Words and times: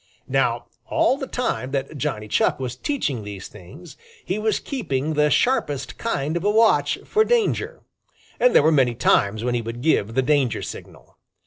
Now 0.27 0.65
all 0.87 1.19
the 1.19 1.27
time 1.27 1.69
that 1.73 1.95
Johnny 1.95 2.27
Chuck 2.27 2.59
was 2.59 2.75
teaching 2.75 3.23
these 3.23 3.47
things, 3.47 3.97
he 4.25 4.39
was 4.39 4.59
keeping 4.59 5.13
the 5.13 5.29
sharpest 5.29 5.99
kind 5.99 6.35
of 6.35 6.43
a 6.43 6.49
watch 6.49 6.97
for 7.05 7.23
danger, 7.23 7.83
and 8.39 8.55
there 8.55 8.63
were 8.63 8.71
many 8.71 8.95
times 8.95 9.43
when 9.43 9.53
he 9.53 9.61
would 9.61 9.81
give 9.83 10.15
the 10.15 10.23
danger 10.23 10.63
signal. 10.63 11.17